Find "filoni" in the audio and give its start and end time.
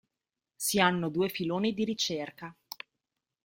1.29-1.75